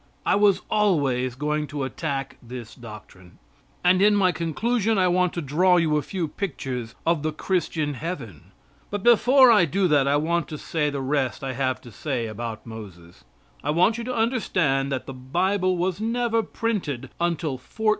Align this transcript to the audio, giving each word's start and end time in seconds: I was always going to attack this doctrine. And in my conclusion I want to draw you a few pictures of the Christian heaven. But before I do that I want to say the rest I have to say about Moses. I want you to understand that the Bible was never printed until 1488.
I 0.25 0.33
was 0.33 0.63
always 0.67 1.35
going 1.35 1.67
to 1.67 1.83
attack 1.83 2.37
this 2.41 2.73
doctrine. 2.73 3.37
And 3.83 4.01
in 4.01 4.15
my 4.15 4.31
conclusion 4.31 4.97
I 4.97 5.07
want 5.07 5.31
to 5.33 5.43
draw 5.43 5.77
you 5.77 5.95
a 5.95 6.01
few 6.01 6.27
pictures 6.27 6.95
of 7.05 7.21
the 7.21 7.31
Christian 7.31 7.93
heaven. 7.93 8.45
But 8.89 9.03
before 9.03 9.51
I 9.51 9.65
do 9.65 9.87
that 9.89 10.07
I 10.07 10.15
want 10.15 10.47
to 10.47 10.57
say 10.57 10.89
the 10.89 11.01
rest 11.01 11.43
I 11.43 11.53
have 11.53 11.79
to 11.81 11.91
say 11.91 12.25
about 12.25 12.65
Moses. 12.65 13.25
I 13.63 13.69
want 13.69 13.99
you 13.99 14.03
to 14.05 14.15
understand 14.15 14.91
that 14.91 15.05
the 15.05 15.13
Bible 15.13 15.77
was 15.77 16.01
never 16.01 16.41
printed 16.41 17.11
until 17.19 17.51
1488. 17.51 17.89